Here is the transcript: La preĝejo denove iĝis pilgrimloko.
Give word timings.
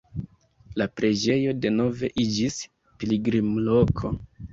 La 0.81 0.85
preĝejo 0.99 1.53
denove 1.65 2.09
iĝis 2.23 2.57
pilgrimloko. 3.05 4.13